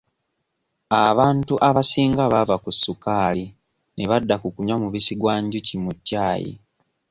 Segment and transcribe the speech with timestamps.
[1.07, 3.45] Abantu abasinga baava ku sukaali
[3.95, 6.53] ne badda ku kunywa mubisi gwa njuki mu ccaayi.